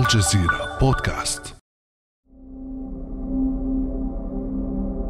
[0.00, 1.54] الجزيرة بودكاست.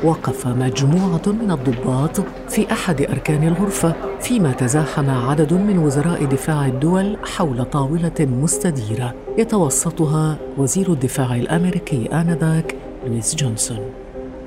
[0.05, 7.17] وقف مجموعة من الضباط في أحد أركان الغرفة فيما تزاحم عدد من وزراء دفاع الدول
[7.25, 9.15] حول طاولة مستديرة.
[9.39, 12.75] يتوسطها وزير الدفاع الأمريكي آنذاك
[13.07, 13.81] لويس جونسون.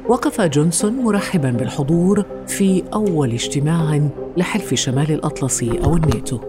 [0.08, 4.02] وقف جونسون مرحبا بالحضور في أول اجتماع
[4.38, 6.40] لحلف شمال الأطلسي أو الناتو.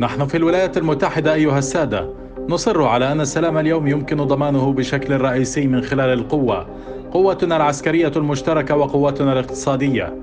[0.00, 2.19] نحن في الولايات المتحدة أيها السادة.
[2.50, 6.66] نصر على أن السلام اليوم يمكن ضمانه بشكل رئيسي من خلال القوة.
[7.12, 10.14] قوتنا العسكرية المشتركة وقوتنا الاقتصادية.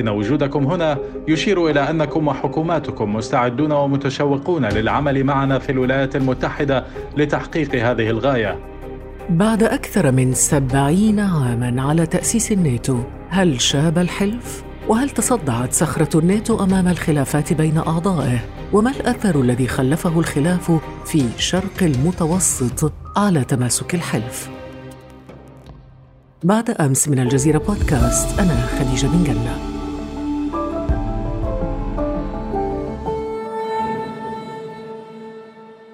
[0.00, 6.84] إن وجودكم هنا يشير إلى أنكم وحكوماتكم مستعدون ومتشوقون للعمل معنا في الولايات المتحدة
[7.16, 8.58] لتحقيق هذه الغاية.
[9.30, 16.64] بعد أكثر من سبعين عاماً على تأسيس الناتو هل شاب الحلف؟ وهل تصدعت صخرة الناتو
[16.64, 18.38] أمام الخلافات بين أعضائه؟
[18.72, 20.72] وما الأثر الذي خلفه الخلاف
[21.04, 24.50] في شرق المتوسط على تماسك الحلف؟
[26.44, 29.72] بعد أمس من الجزيرة بودكاست أنا خديجة بن جنة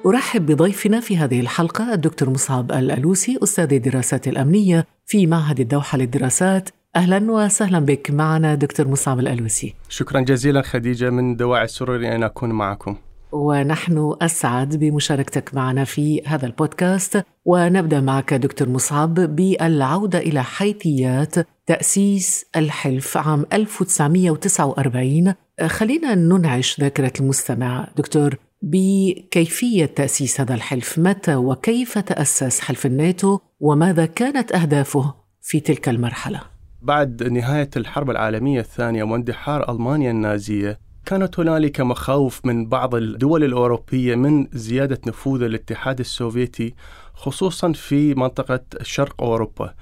[0.06, 6.68] أرحب بضيفنا في هذه الحلقة الدكتور مصعب الألوسي أستاذ الدراسات الأمنية في معهد الدوحة للدراسات
[6.98, 8.10] أهلا وسهلا بك.
[8.10, 9.74] معنا دكتور مصعب الألوسي.
[9.88, 11.10] شكرا جزيلا خديجة.
[11.10, 12.96] من دواعي السرور أن أكون معكم.
[13.32, 17.24] ونحن أسعد بمشاركتك معنا في هذا البودكاست.
[17.44, 21.34] ونبدأ معك دكتور مصعب بالعودة إلى حيثيات
[21.66, 25.34] تأسيس الحلف عام 1949
[25.66, 27.88] خلينا ننعش ذاكرة المستمع.
[27.96, 35.88] دكتور بكيفية تأسيس هذا الحلف متى وكيف تأسس حلف الناتو؟ وماذا كانت أهدافه في تلك
[35.88, 43.44] المرحلة؟ بعد نهاية الحرب العالمية الثانية واندحار ألمانيا النازية كانت هنالك مخاوف من بعض الدول
[43.44, 46.74] الأوروبية من زيادة نفوذ الاتحاد السوفيتي
[47.14, 49.74] خصوصا في منطقة شرق أوروبا.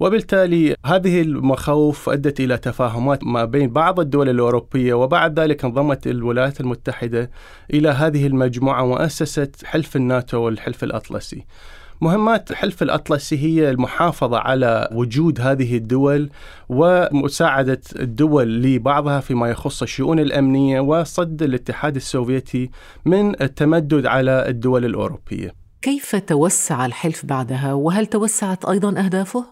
[0.00, 6.60] وبالتالي هذه المخاوف أدت إلى تفاهمات ما بين بعض الدول الأوروبية وبعد ذلك انضمت الولايات
[6.60, 7.30] المتحدة
[7.74, 11.44] إلى هذه المجموعة وأسست حلف الناتو والحلف الأطلسي.
[12.00, 16.30] مهمات حلف الأطلسي هي المحافظة على وجود هذه الدول
[16.68, 22.70] ومساعدة الدول لبعضها فيما يخص الشؤون الأمنية وصد الاتحاد السوفيتي
[23.04, 25.54] من التمدد على الدول الأوروبية.
[25.82, 29.44] كيف توسع الحلف بعدها؟ وهل توسعت أيضا أهدافه؟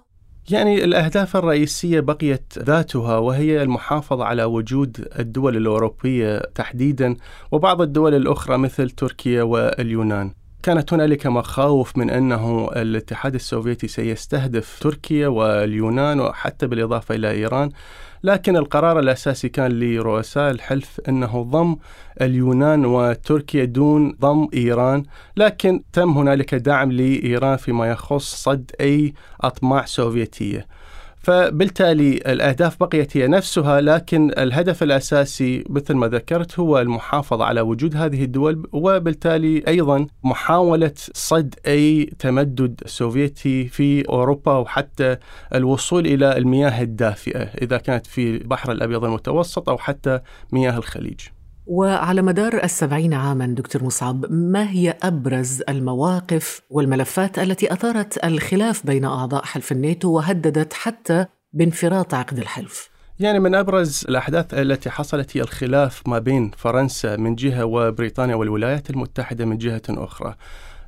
[0.50, 7.16] يعني الأهداف الرئيسية بقيت ذاتها وهي المحافظة على وجود الدول الأوروبية تحديدا
[7.52, 10.32] وبعض الدول الأخرى مثل تركيا واليونان.
[10.62, 17.70] كانت هنالك مخاوف من أنه الاتحاد السوفيتي سيستهدف تركيا واليونان وحتى بالإضافة إلى إيران
[18.24, 21.76] لكن القرار الأساسي كان لرؤساء الحلف أنه ضم
[22.20, 25.02] اليونان وتركيا دون ضم إيران،
[25.36, 30.66] لكن تم هنالك دعم لإيران فيما يخص صد أي أطماع سوفيتية.
[31.28, 37.96] فبالتالي الأهداف بقيت هي نفسها لكن الهدف الأساسي مثل ما ذكرت هو المحافظة على وجود
[37.96, 45.16] هذه الدول وبالتالي أيضا محاولة صد أي تمدد سوفيتي في أوروبا وحتى
[45.54, 50.20] الوصول إلى المياه الدافئة إذا كانت في البحر الأبيض المتوسط أو حتى
[50.52, 51.20] مياه الخليج.
[51.68, 59.04] وعلى مدار السبعين عاما دكتور مصعب ما هي أبرز المواقف والملفات التي أثارت الخلاف بين
[59.04, 62.90] أعضاء حلف الناتو وهددت حتى بانفراط عقد الحلف؟
[63.20, 68.90] يعني من أبرز الأحداث التي حصلت هي الخلاف ما بين فرنسا من جهة وبريطانيا والولايات
[68.90, 70.34] المتحدة من جهة أخرى.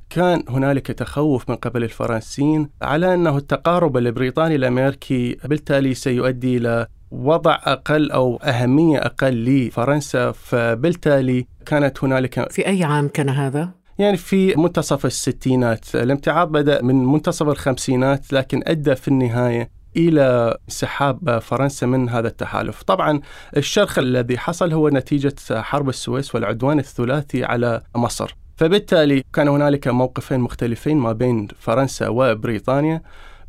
[0.09, 7.59] كان هنالك تخوف من قبل الفرنسيين على أنه التقارب البريطاني الامريكي بالتالي سيؤدي إلى وضع
[7.63, 13.69] أقل أو أهمية أقل لفرنسا فبالتالي كانت هنالك في أي عام كان هذا؟
[13.99, 15.95] يعني في منتصف الستينات.
[15.95, 22.83] الامتعاض بدأ من منتصف الخمسينات لكن أدى في النهاية إلى انسحاب فرنسا من هذا التحالف،
[22.83, 23.21] طبعا
[23.57, 30.39] الشرخ الذي حصل هو نتيجة حرب السويس والعدوان الثلاثي على مصر، فبالتالي كان هنالك موقفين
[30.39, 33.01] مختلفين ما بين فرنسا وبريطانيا.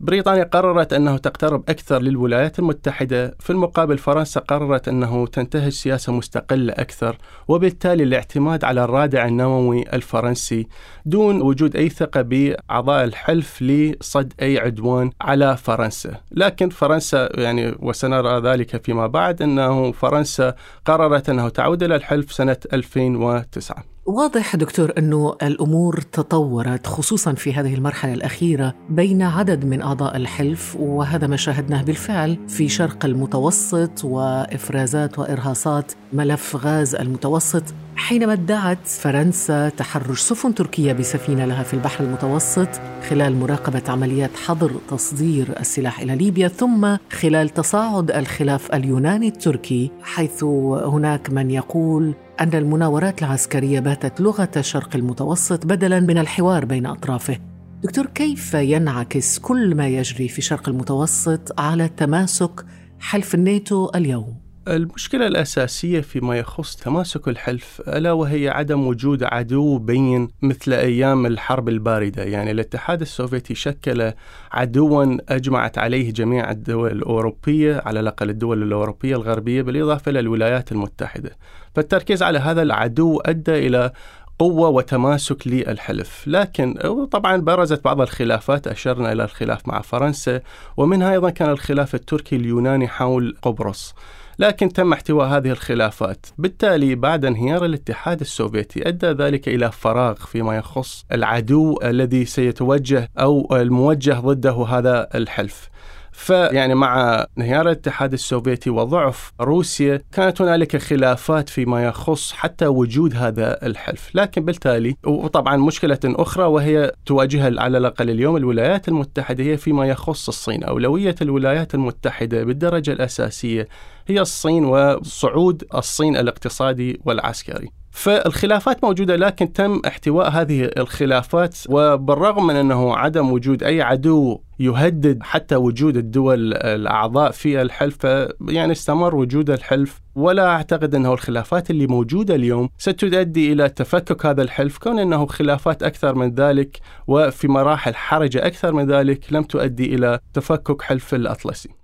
[0.03, 3.35] بريطانيا قررت أنه تقترب أكثر للولايات المتحدة.
[3.41, 7.17] في المقابل فرنسا قررت أنه تنتهج سياسة مستقلة أكثر
[7.49, 10.67] وبالتالي الاعتماد على الرادع النووي الفرنسي
[11.07, 16.21] دون وجود أي ثقة بأعضاء الحلف لصد أي عدوان على فرنسا.
[16.31, 20.55] لكن فرنسا يعني وسنرى ذلك فيما بعد أنه فرنسا
[20.85, 27.75] قررت أنه تعود إلى الحلف سنة 2009 واضح دكتور أنه الأمور تطورت خصوصا في هذه
[27.75, 35.19] المرحلة الأخيرة بين عدد من أعضاء الحلف وهذا ما شاهدناه بالفعل في شرق المتوسط وإفرازات
[35.19, 37.63] وإرهاصات ملف غاز المتوسط.
[38.03, 42.69] حينما ادعت فرنسا تحرش سفن تركية بسفينة لها في البحر المتوسط
[43.09, 50.45] خلال مراقبة عمليات حظر تصدير السلاح إلى ليبيا ثم خلال تصاعد الخلاف اليوناني التركي حيث
[50.85, 57.39] هناك من يقول أن المناورات العسكرية باتت لغة الشرق المتوسط بدلا من الحوار بين أطرافه
[57.83, 62.65] دكتور كيف ينعكس كل ما يجري في الشرق المتوسط على تماسك
[63.01, 70.29] حلف الناتو اليوم؟ المشكلة الأساسية فيما يخص تماسك الحلف ألا وهي عدم وجود عدو بين
[70.43, 72.23] مثل أيام الحرب الباردة.
[72.23, 74.13] يعني الاتحاد السوفيتي شكل
[74.53, 81.37] عدوا أجمعت عليه جميع الدول الأوروبية على الأقل الدول الأوروبية الغربية بالإضافة إلى الولايات المتحدة.
[81.75, 83.93] فالتركيز على هذا العدو أدى إلى
[84.39, 86.25] قوة وتماسك للحلف.
[86.27, 86.75] لكن
[87.11, 90.41] طبعا برزت بعض الخلافات أشرنا إلى الخلاف مع فرنسا
[90.77, 93.95] ومنها أيضا كان الخلاف التركي اليوناني حول قبرص.
[94.39, 96.27] لكن تم احتواء هذه الخلافات.
[96.39, 103.57] بالتالي بعد انهيار الاتحاد السوفيتي أدى ذلك إلى فراغ فيما يخص العدو الذي سيتوجه أو
[103.57, 105.69] الموجه ضده هذا الحلف.
[106.13, 113.67] فيعني مع انهيار الاتحاد السوفيتي وضعف روسيا كانت هنالك خلافات فيما يخص حتى وجود هذا
[113.67, 114.11] الحلف.
[114.15, 120.29] لكن بالتالي وطبعا مشكلة أخرى وهي تواجهها على الأقل اليوم الولايات المتحدة هي فيما يخص
[120.29, 120.65] الصين.
[120.65, 123.69] أولوية الولايات المتحدة بالدرجة الأساسية
[124.07, 127.82] هي الصين وصعود الصين الاقتصادي والعسكري.
[127.93, 135.19] فالخلافات موجودة لكن تم احتواء هذه الخلافات وبالرغم من أنه عدم وجود أي عدو يهدد
[135.23, 138.05] حتى وجود الدول الأعضاء في الحلف
[138.49, 144.43] يعني استمر وجود الحلف ولا أعتقد أنه الخلافات اللي موجودة اليوم ستؤدي إلى تفكك هذا
[144.43, 149.95] الحلف كون أنه خلافات أكثر من ذلك وفي مراحل حرجة أكثر من ذلك لم تؤدي
[149.95, 151.82] إلى تفكك حلف الأطلسي.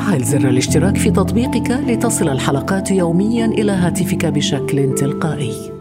[0.00, 5.79] فعل زر الاشتراك في تطبيقك لتصل الحلقات يوميا إلى هاتفك بشكل تلقائي.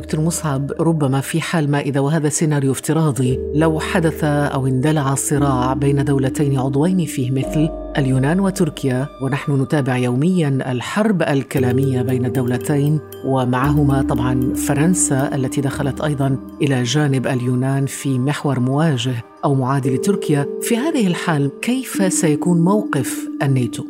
[0.00, 3.38] دكتور مصعب ربما في حال ما إذا وهذا سيناريو افتراضي.
[3.54, 7.68] لو حدث أو اندلع صراع بين دولتين عضوين فيه مثل
[7.98, 16.36] اليونان وتركيا ونحن نتابع يوميا الحرب الكلامية بين الدولتين ومعهما طبعا فرنسا التي دخلت أيضا
[16.62, 20.46] إلى جانب اليونان في محور مواجه أو معادل تركيا.
[20.62, 23.84] في هذه الحال كيف سيكون موقف الناتو؟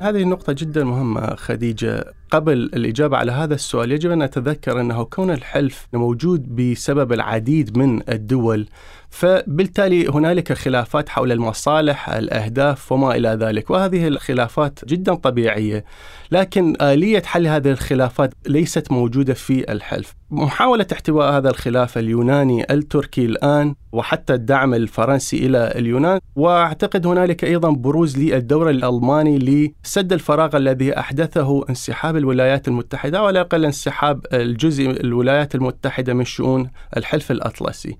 [0.00, 2.19] هذه النقطة جدا مهمة خديجة.
[2.30, 8.00] قبل الإجابة على هذا السؤال يجب أن نتذكر أنه كون الحلف موجود بسبب العديد من
[8.08, 8.68] الدول
[9.10, 15.84] فبالتالي هنالك خلافات حول المصالح الأهداف وما إلى ذلك وهذه الخلافات جدا طبيعية
[16.32, 20.14] لكن آلية حل هذه الخلافات ليست موجودة في الحلف.
[20.30, 27.70] محاولة احتواء هذا الخلاف اليوناني التركي الآن وحتى الدعم الفرنسي إلى اليونان وأعتقد هنالك أيضا
[27.70, 29.38] بروز للدور الألماني
[29.84, 36.70] لسد الفراغ الذي أحدثه انسحاب الولايات المتحدة وعلى الأقل انسحاب الجزء الولايات المتحدة من شؤون
[36.96, 37.96] الحلف الأطلسي.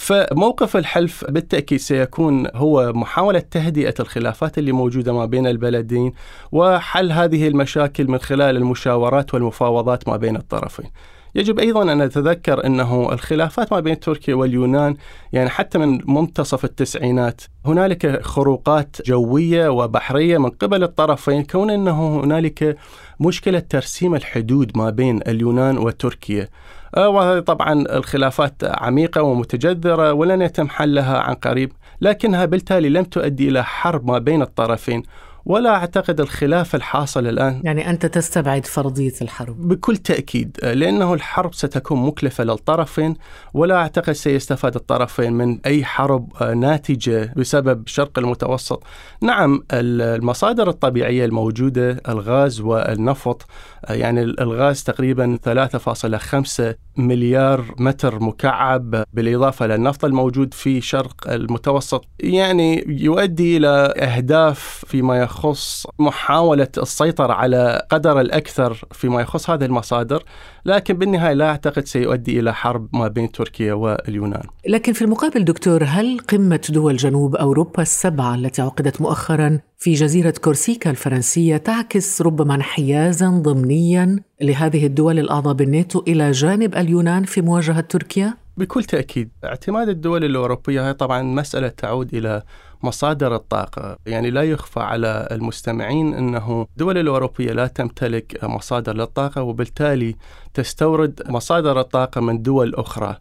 [0.00, 6.12] فموقف الحلف بالتأكيد سيكون هو محاولة تهدئة الخلافات اللي موجودة ما بين البلدين
[6.52, 10.90] وحل هذه المشاكل من خلال المشاورات والمفاوضات ما بين الطرفين.
[11.34, 14.96] يجب أيضا أن نتذكر أنه الخلافات ما بين تركيا واليونان
[15.32, 22.76] يعني حتى من منتصف التسعينات هنالك خروقات جوية وبحرية من قبل الطرفين كون أنه هنالك
[23.20, 26.48] مشكلة ترسيم الحدود ما بين اليونان وتركيا.
[26.96, 33.64] وهذه طبعا الخلافات عميقة ومتجذرة ولن يتم حلها عن قريب لكنها بالتالي لم تؤدي إلى
[33.64, 35.02] حرب ما بين الطرفين
[35.44, 39.68] ولا أعتقد الخلاف الحاصل الآن يعني أنت تستبعد فرضية الحرب.
[39.68, 43.14] بكل تأكيد لأنه الحرب ستكون مكلفة للطرفين
[43.54, 48.82] ولا أعتقد سيستفاد الطرفين من أي حرب ناتجة بسبب شرق المتوسط.
[49.22, 53.46] نعم المصادر الطبيعية الموجودة الغاز والنفط
[53.88, 62.04] يعني الغاز تقريبا 3.5 مليار متر مكعب بالإضافة للنفط الموجود في شرق المتوسط.
[62.20, 70.22] يعني يؤدي إلى أهداف فيما يخص محاولة السيطرة على قدر الأكثر فيما يخص هذه المصادر
[70.64, 75.84] لكن بالنهاية لا أعتقد سيؤدي إلى حرب ما بين تركيا واليونان لكن في المقابل دكتور
[75.84, 82.54] هل قمة دول جنوب أوروبا السبعة التي عقدت مؤخرا في جزيرة كورسيكا الفرنسية تعكس ربما
[82.54, 89.88] انحيازا ضمنيا لهذه الدول الأعضاء بالناتو إلى جانب اليونان في مواجهة تركيا؟ بكل تأكيد اعتماد
[89.88, 92.42] الدول الأوروبية هي طبعا مسألة تعود إلى
[92.82, 93.96] مصادر الطاقة.
[94.06, 100.16] يعني لا يخفى على المستمعين أنه الدول الأوروبية لا تمتلك مصادر للطاقة وبالتالي
[100.54, 103.16] تستورد مصادر الطاقة من دول أخرى.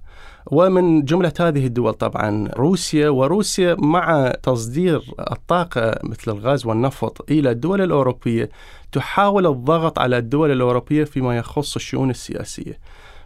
[0.51, 5.01] ومن جملة هذه الدول طبعا روسيا وروسيا مع تصدير
[5.31, 8.49] الطاقة مثل الغاز والنفط إلى الدول الأوروبية
[8.91, 12.79] تحاول الضغط على الدول الأوروبية فيما يخص الشؤون السياسية.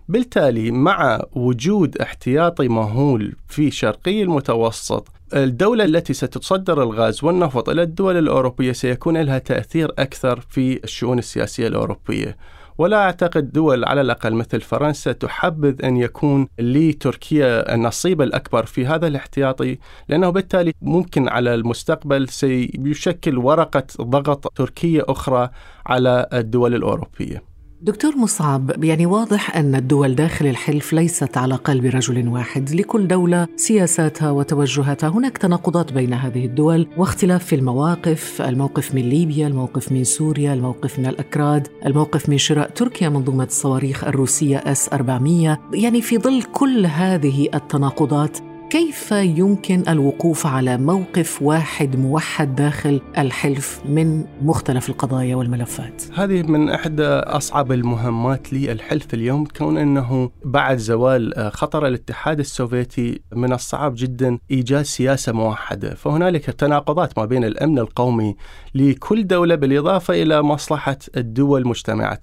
[0.08, 8.18] بالتالي مع وجود احتياطي مهول في شرقي المتوسط الدولة التي ستصدر الغاز والنفط إلى الدول
[8.18, 12.38] الأوروبية سيكون لها تأثير أكثر في الشؤون السياسية الأوروبية.
[12.78, 19.08] ولا أعتقد دول على الأقل مثل فرنسا تحبذ أن يكون لتركيا النصيب الأكبر في هذا
[19.08, 19.78] الاحتياطي
[20.10, 25.50] لأنه بالتالي ممكن على المستقبل سيشكل ورقة ضغط تركية أخرى
[25.86, 27.53] على الدول الأوروبية.
[27.84, 32.72] دكتور مصعب يعني واضح أن الدول داخل الحلف ليست على قلب رجل واحد.
[32.72, 39.48] لكل دولة سياساتها وتوجهاتها هناك تناقضات بين هذه الدول واختلاف في المواقف الموقف من ليبيا
[39.48, 45.60] الموقف من سوريا الموقف من الأكراد الموقف من شراء تركيا منظومة الصواريخ الروسية اس 400
[45.74, 48.38] يعني في ظل كل هذه التناقضات
[48.74, 56.70] كيف يمكن الوقوف على موقف واحد موحد داخل الحلف من مختلف القضايا والملفات؟ هذه من
[56.70, 64.40] احدى أصعب المهمات للحلف اليوم كون أنه بعد زوال خطر الاتحاد السوفيتي من الصعب جدا
[64.52, 68.36] إيجاد سياسة موحدة، فهنالك تناقضات ما بين الأمن القومي
[68.76, 72.20] لكل دولة بالإضافة إلى مصلحة الدول مجتمعة.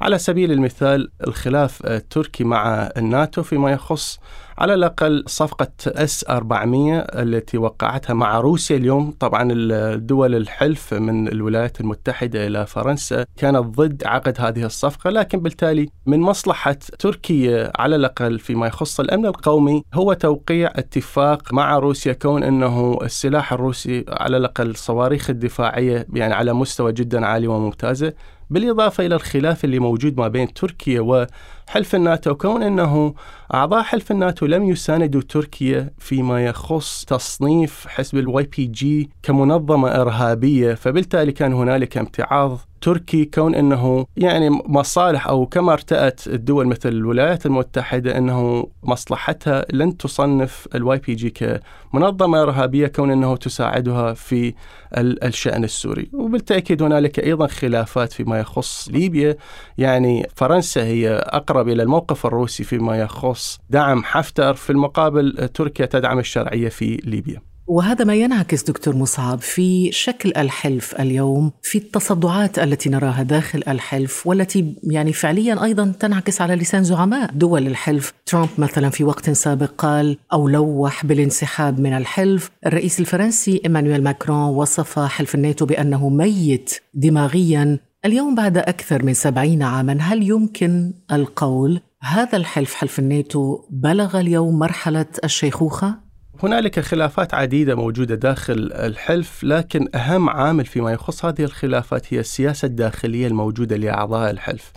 [0.00, 4.18] على سبيل المثال الخلاف التركي مع الناتو فيما يخص
[4.58, 9.10] على الأقل صفقة اس 400 التي وقعتها مع روسيا اليوم.
[9.20, 15.88] طبعا الدول الحلف من الولايات المتحدة إلى فرنسا كانت ضد عقد هذه الصفقة لكن بالتالي
[16.06, 22.42] من مصلحة تركيا على الأقل فيما يخص الأمن القومي هو توقيع اتفاق مع روسيا كون
[22.42, 28.12] أنه السلاح الروسي على الأقل صواريخ الدفاعية يعني على مستوى جدا عالي وممتازة.
[28.50, 31.26] بالإضافة إلى الخلاف اللي موجود ما بين تركيا
[31.68, 33.14] وحلف الناتو كون أنه
[33.54, 40.74] أعضاء حلف الناتو لم يساندوا تركيا فيما يخص تصنيف حزب الواي بي جي كمنظمة إرهابية.
[40.74, 47.46] فبالتالي كان هنالك امتعاض تركي كون إنه يعني مصالح أو كما ارتأت الدول مثل الولايات
[47.46, 54.54] المتحدة إنه مصلحتها لن تصنف الواي بي جي كمنظمة إرهابية كون إنه تساعدها في
[54.98, 59.36] الشأن السوري، وبالتأكيد هنالك أيضا خلافات فيما يخص ليبيا،
[59.78, 66.18] يعني فرنسا هي أقرب إلى الموقف الروسي فيما يخص دعم حفتر، في المقابل تركيا تدعم
[66.18, 67.54] الشرعية في ليبيا.
[67.66, 74.26] وهذا ما ينعكس دكتور مصعب في شكل الحلف اليوم في التصدعات التي نراها داخل الحلف
[74.26, 79.70] والتي يعني فعليا أيضا تنعكس على لسان زعماء دول الحلف ترامب مثلا في وقت سابق
[79.78, 86.80] قال أو لوح بالانسحاب من الحلف الرئيس الفرنسي إيمانويل ماكرون وصف حلف الناتو بأنه ميت
[86.94, 94.20] دماغيا اليوم بعد أكثر من سبعين عاما هل يمكن القول هذا الحلف حلف الناتو بلغ
[94.20, 95.94] اليوم مرحلة الشيخوخة؟
[96.42, 102.66] هنالك خلافات عديدة موجودة داخل الحلف لكن أهم عامل فيما يخص هذه الخلافات هي السياسة
[102.66, 104.72] الداخلية الموجودة لأعضاء الحلف.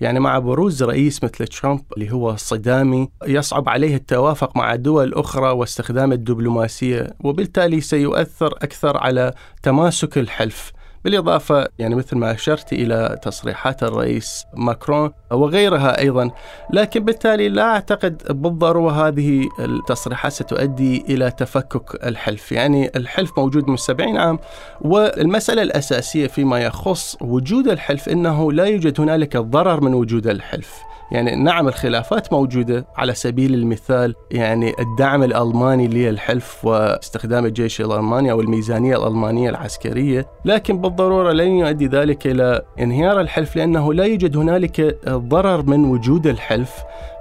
[0.00, 5.50] يعني مع بروز رئيس مثل ترامب اللي هو صدامي يصعب عليه التوافق مع دول أخرى
[5.50, 9.32] واستخدام الدبلوماسية وبالتالي سيؤثر أكثر على
[9.62, 10.72] تماسك الحلف.
[11.08, 16.30] بالإضافة يعني مثل ما أشرت إلى تصريحات الرئيس ماكرون وغيرها أيضا
[16.72, 22.52] لكن بالتالي لا أعتقد بالضرورة هذه التصريحات ستؤدي إلى تفكك الحلف.
[22.52, 24.38] يعني الحلف موجود من 70 عام
[24.80, 30.82] والمسألة الأساسية فيما يخص وجود الحلف أنه لا يوجد هنالك ضرر من وجود الحلف.
[31.12, 38.40] يعني نعم الخلافات موجودة على سبيل المثال يعني الدعم الألماني للحلف واستخدام الجيش الألماني أو
[38.40, 44.98] الميزانية الألمانية العسكرية لكن بالضرورة لن يؤدي ذلك إلى انهيار الحلف لأنه لا يوجد هنالك
[45.08, 46.72] ضرر من وجود الحلف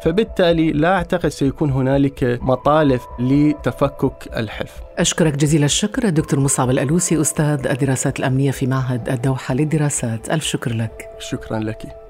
[0.01, 4.81] فبالتالي لا أعتقد سيكون هنالك مطالب لتفكك الحلف.
[4.97, 10.29] أشكرك جزيل الشكر دكتور مصعب الألوسي أستاذ الدراسات الأمنية في معهد الدوحة للدراسات.
[10.29, 11.09] ألف شكر لك.
[11.19, 12.06] شكرا لك.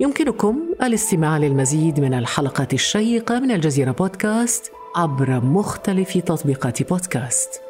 [0.00, 7.60] يمكنكم الاستماع للمزيد من الحلقات الشيقة من الجزيرة بودكاست عبر مختلف تطبيقات بودكاست.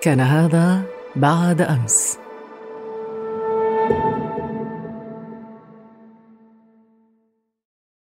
[0.00, 0.82] كان هذا
[1.16, 2.18] بعد أمس.